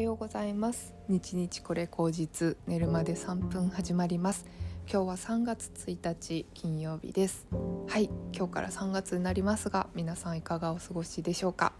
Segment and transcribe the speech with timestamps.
[0.00, 0.94] はようございます。
[1.10, 4.46] 日日これ口実寝るまで3分始まります。
[4.90, 7.46] 今日は3月1日金曜日です。
[7.86, 11.74] はい今日から3月になりますが皆さんいかがお過ごしでしょうか、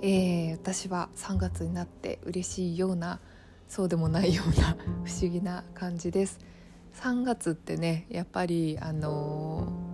[0.00, 3.20] えー、私は3月になって嬉しいような
[3.68, 6.38] そうでもないような 不思議な感じです。
[6.94, 9.85] 3月ってねやっぱりあのー、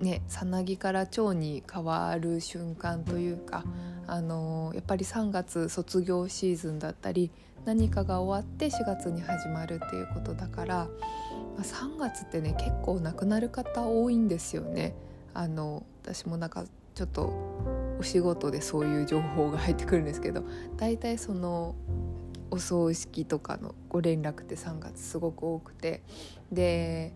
[0.00, 3.64] ねさなぎから蝶に変わる瞬間というか
[4.06, 7.30] あのやっぱり3月卒業シーズンだったり
[7.64, 10.74] 何かが終わって4月に始まるっていうことだから、
[11.56, 14.94] まあ、3月ってね結構亡くなる方多いんですよね。
[15.32, 17.32] あの私もなんかちょっと
[17.98, 20.44] お仕事でそういう情報が入ってくるんですけど
[20.76, 21.74] 大体その
[22.50, 26.02] お葬式とかのご連絡って3月すごく多くて
[26.52, 27.12] で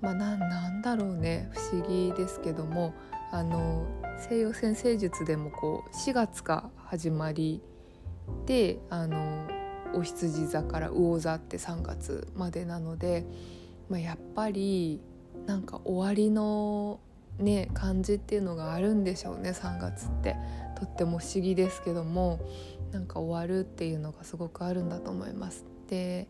[0.00, 2.94] まあなんだろうね不思議ですけども
[3.30, 3.86] あの
[4.18, 7.62] 西洋占星術でもこう4月が始まり
[8.46, 9.46] であの
[9.94, 13.24] お羊座から魚座って3月までなので、
[13.88, 15.00] まあ、やっぱり
[15.46, 17.00] なんか終わりの
[17.38, 20.36] ね感じっていうのがあるんでしょうね3月って
[20.78, 22.40] とっても不思議ですけども
[22.92, 25.64] なんか終わるっていうのがすごくあるんだと思います。
[25.88, 26.28] で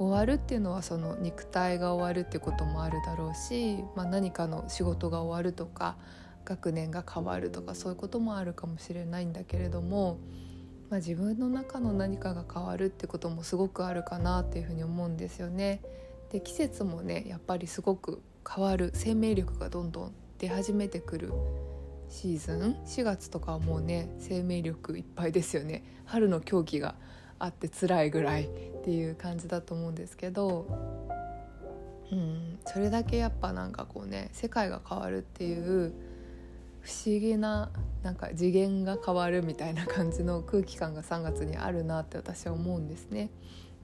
[0.00, 5.98] 終わるっていうのはその肉体が終わるってこともあるだろうし、まあ、何かの仕事が終わるとか
[6.46, 10.18] 学年が変わるとかそういうこともあるかもしれないんだけれども、
[10.88, 15.82] まあ、自分の中の何かが変わるってこともすごくあるかなっていうふうに思うんですよね。
[16.32, 18.92] で季節もねやっぱりすごく変わる。
[18.94, 21.30] 生命力がどんどん出始めてくる
[22.08, 22.76] シーズン。
[22.86, 25.84] 4月とかはもうね生命力いっぱいですよね。
[26.06, 26.94] 春の狂気が
[27.38, 28.48] あって辛いぐらい。
[28.80, 30.66] っていう感じだと思うんですけど
[32.10, 35.92] うんそれだけやっぱなんかこうね世界が変わるっていう
[36.80, 37.70] 不思議な
[38.02, 43.30] なんか次元が変わるみたいな感じの空気感が3月にあるなって私は思うんですね。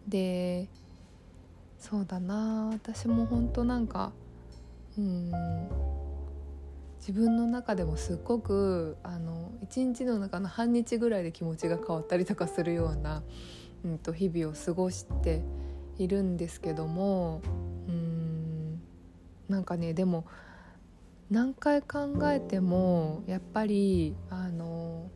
[0.09, 0.69] で
[1.79, 4.12] そうだな私も本当なんか
[4.97, 5.33] うん
[6.99, 13.23] 自分の中でもすっごくあの一日の中の半日ぐらいで気持ちが変わったりとかするような、
[13.84, 15.42] うんと、日々を過ごして
[15.98, 17.41] いるんですけども
[17.88, 18.81] うん
[19.48, 20.26] なんかねでも
[21.31, 25.10] 何回考えてもやっぱりあの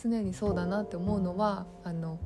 [0.00, 2.18] 常にそうだなって思うのはあの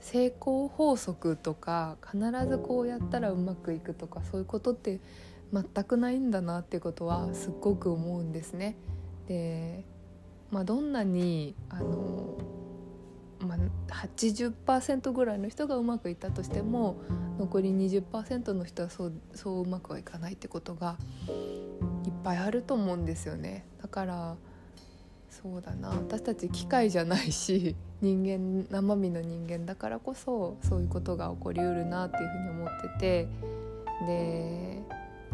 [0.00, 4.98] 成功法則とか必ずこうやったらうまくいくとかそういうことって
[5.52, 8.76] 全くないんだなっていうことはすっごく思うんですね。
[9.26, 9.84] で、
[10.50, 12.38] まあ、どんなにあの、
[13.46, 13.58] まあ、
[13.92, 16.96] 80%ぐらいの人がうまくいったとしても
[17.38, 20.98] 残り20%の人はそうそううまくはいかないってことが
[22.04, 23.64] いっぱいあると思うんですよね。
[23.82, 24.36] だから
[25.30, 25.90] そうだな。
[25.90, 33.28] 私たち機械じゃないし人間生身の人間だからこそそういうことが起こりうるなっていうふうに思ってて。
[34.06, 34.82] で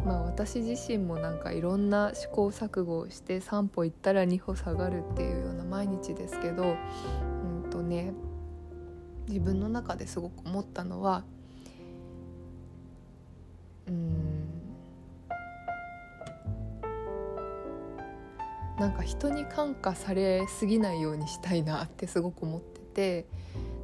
[0.05, 6.77] まあ私自身もなんかいろんな試行錯誤をして3歩行ったら2歩下がるっていうような毎日ですけど
[7.87, 8.13] ね
[9.29, 11.25] 自分の中ですごく思ったのは
[13.89, 14.47] うん
[18.79, 23.27] なんか人に感化されすぎないようにしたいなってすごく思ってて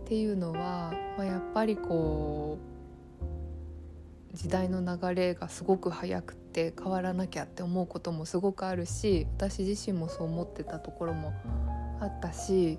[0.04, 2.58] っていうのは、まあ、やっぱりこ
[4.32, 11.32] う時代の流れがすごく速くて変わらなきゃって思うこともすごくあるし私自身もそう思ってたところも
[12.00, 12.78] あったし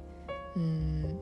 [0.55, 1.19] うん、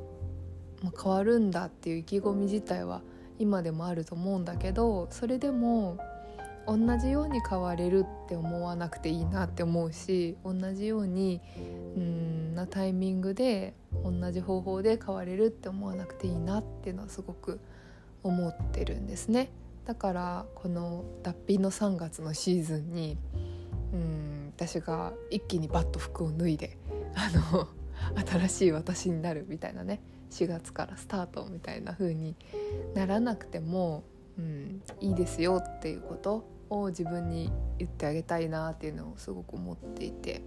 [0.84, 3.02] まあ、変わるんだっていう意気込み自体は
[3.40, 5.98] 今でもあると思うんだけどそれでも
[6.68, 11.42] 同じように変われるって思わなくていいなって思うし同じように
[11.98, 17.60] うんなタイミングで同じ方法で変われるって思わなくていいなっていうのはすごく
[18.24, 19.50] 思ってるんですね。
[19.86, 23.18] だからこの脱皮の3月のシーズンに
[23.94, 26.78] うん私が一気にバッと服を脱いで
[27.16, 27.68] あの
[28.28, 30.02] 新しい私になるみたいなね
[30.32, 32.36] 4月からスタートみたいな風に
[32.96, 34.04] ならなくても
[34.38, 40.42] うん、いいですよっていうことを自分に言ってあげたいなっていうのをすごく思っていて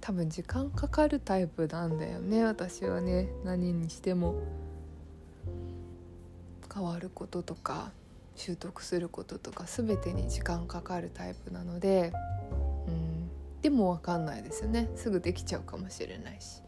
[0.00, 4.42] 多分時間かかるタイプなんだよね私はね何にしても。
[6.72, 7.90] 変わることとか
[8.36, 12.12] 習得することとか全てに時間かかるタイプなので、
[13.62, 14.88] でも分かんないですよね。
[14.94, 16.62] すぐできちゃうかもしれないし。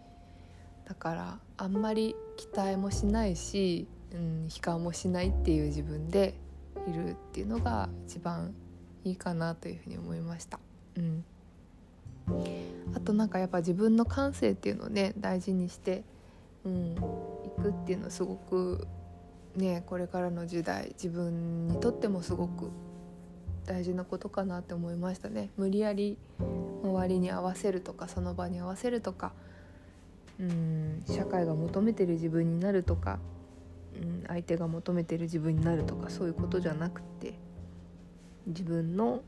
[0.87, 6.35] だからあんまり期待もしないしうん、悲観もしないっていう自分で
[6.87, 8.55] いるっていうのが一番
[9.05, 10.59] いいかなというふうに思いました。
[10.97, 11.25] うん、
[12.95, 16.05] あとなんかやっぱ自分の感性っていうのをね大事にして、
[16.65, 16.97] うん、い
[17.63, 18.87] くっていうのすごく
[19.57, 22.71] ねこれからの時代自分にとってもすごく
[23.65, 25.51] 大事なことかなって思いましたね。
[25.57, 26.19] 無理やり
[26.83, 29.33] 周りに合わせるとかその場に合わせるとか
[30.41, 33.19] うん社会が求めてる自分になるとか、
[33.95, 37.35] うん、相手が求めてる自分になるとかそういうことじゃなくて
[38.47, 39.23] 自分の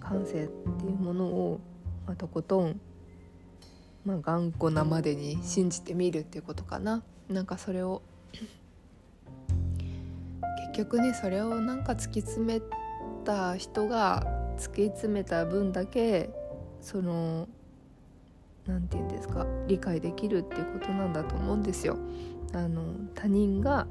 [0.00, 1.60] 感性っていうものを、
[2.06, 2.80] まあ、とことん、
[4.04, 7.02] まあ、頑固なまでに信じてみるっていうことかな。
[7.28, 8.02] なんかそれを
[10.72, 12.60] 結局ねそれをなんか突き詰め
[13.24, 16.30] た人が突き詰めた分だけ
[16.80, 17.48] その
[18.66, 21.98] 何て言うんですか理解できるっていうことなんだと思うんですよ。
[22.52, 22.82] あの
[23.14, 23.86] 他人が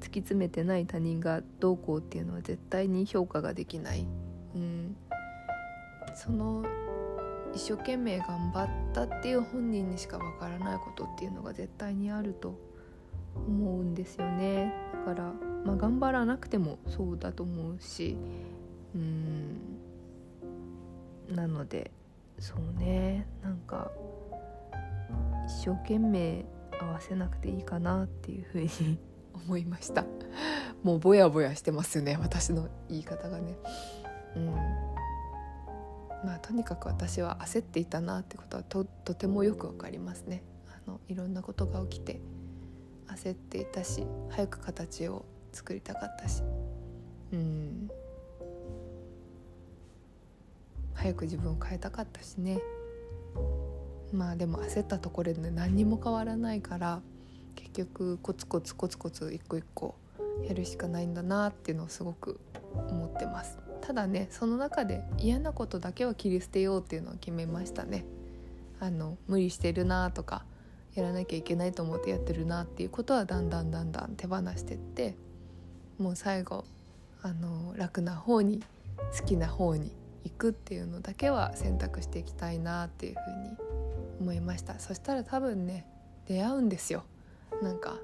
[0.00, 4.06] 突き詰めてない他人がどうこうっていうのは絶対に評価ができない。
[4.54, 4.96] うん、
[6.14, 6.64] その
[7.54, 12.58] 一生懸命頑張ったっていう本人にしかわからないことっていうのが絶対にあると
[13.34, 14.72] 思うんですよね
[15.06, 15.32] だから、
[15.64, 18.16] まあ、頑張らなくてもそうだと思うし
[18.94, 19.77] うん
[21.28, 21.90] なので
[22.38, 23.90] そうねなんか
[25.46, 26.44] 一生懸命
[26.80, 28.98] 合わせなくていいかなっていうふうに
[29.34, 30.04] 思いました。
[30.82, 33.56] もうぼやぼやしてますよね私の言い方がね。
[34.36, 34.46] うん。
[36.24, 40.42] まあとにかく私は焦っていたなってことはととてもよくわかりますね。
[40.66, 42.20] あのいろんなことが起きて
[43.06, 46.42] 焦っていたし早く形を作りたかったし。
[47.32, 47.87] うん
[50.98, 52.58] 早く自分を変えたかったしね。
[54.12, 57.02] まあでも焦ったところで何にも変わらないから
[57.54, 59.94] 結局コツコツコツコツ一個一個
[60.46, 62.40] やるしかないんだなっていうのをすごく
[62.74, 63.58] 思ってます。
[63.80, 68.04] ただねその中で嫌なことだけは切り捨てようっていうのを決めましたね。
[68.80, 70.44] あの無理してるなとか
[70.94, 75.14] やらなきゃいけないと思ってやってるなっていうことはだんだんだんだん手放してって
[75.98, 76.64] もう最後
[77.22, 78.62] あの楽な方に
[79.18, 79.92] 好きな方に
[80.28, 83.56] 行くっていうのだけは選択していきたいなっていうふうに
[84.20, 84.78] 思いました。
[84.78, 85.86] そしたら多分ね
[86.26, 87.04] 出会うんですよ。
[87.62, 87.98] なんか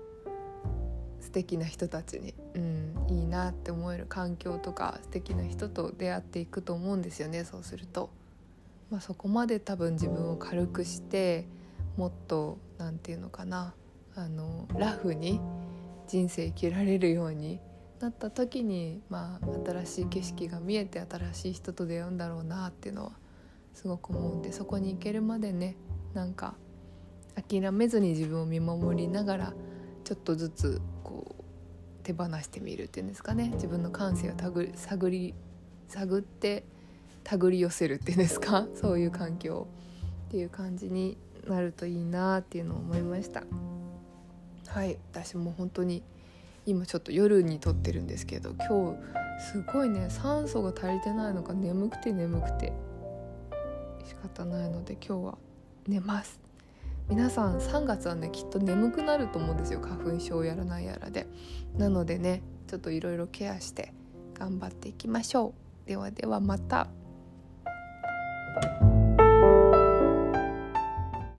[1.21, 8.11] 素敵な人たちに、うん、いいなって思える環境とか素敵な人と出会っていくと思うんですよねそうすると、
[8.91, 11.47] まあ、そこまで多分自分を軽くして
[11.97, 13.75] もっと何て言うのかな
[14.15, 15.41] あのラフに
[16.07, 17.59] 人生生きられるように
[18.01, 23.13] なった時に、まあ、新しい景色が見えて新しい人と出会うんだろうなっていうのは
[23.73, 25.77] すごく思うんでそこに行けるまでね
[26.13, 26.55] なんか
[27.49, 29.55] 諦めずに自分を見守りながら
[30.05, 31.45] ちょっとずつこう
[32.05, 34.35] 手放してみるっていうんですかね自分の感性を
[34.75, 35.35] 探り
[35.89, 36.65] 探って
[37.25, 39.67] 手繰り寄せるっていうんですか そういう環境
[40.29, 41.17] っていう感じに
[41.49, 43.45] なるといいなっていうのを思いました。
[44.67, 46.03] はい私も本当に
[46.67, 48.97] 今ちょっと夜に撮ってるんですけど今
[49.39, 52.73] 日すごいね酸素が足りてないのか眠くて眠くて。
[54.05, 55.39] 仕方ないので今日は
[55.87, 56.39] 寝ます。
[57.09, 59.81] 皆さん3月はねきっと眠くなると思うんですよ。
[59.81, 61.27] 花粉症やらないやらで。
[61.77, 63.93] なのでねちょっといろいろケアして
[64.35, 65.55] 頑張っていきましょ
[65.87, 65.89] う。
[65.89, 66.89] ではではまた。